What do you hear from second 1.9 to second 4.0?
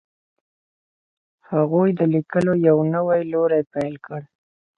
د لیکلو یو نوی لوری پیل